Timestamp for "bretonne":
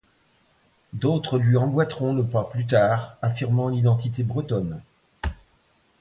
4.23-4.81